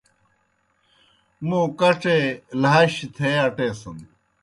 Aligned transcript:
موں 1.47 1.67
کڇے 1.79 2.17
لھاشیْ 2.61 3.05
تھے 3.15 3.31
اٹیسِن۔ 3.45 3.97